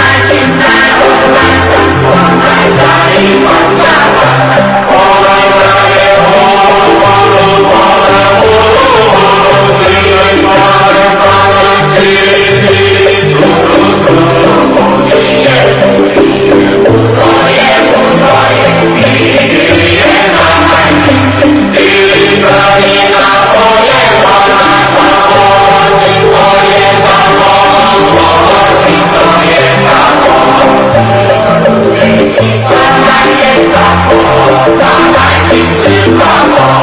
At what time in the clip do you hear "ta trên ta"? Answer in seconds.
0.00-0.98